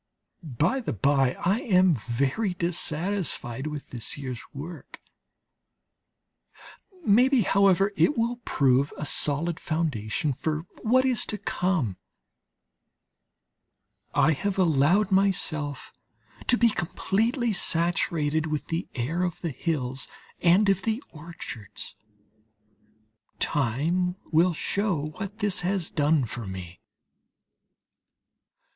[0.41, 4.99] By the bye, I am very dissatisfied with this year's work;
[7.05, 11.97] maybe, however, it will prove a sound foundation for what is to come.
[14.15, 15.93] I have allowed myself
[16.47, 20.07] to be completely saturated with the air of the hills
[20.41, 21.95] and of the orchards;
[23.37, 26.81] time will show what this has done for me.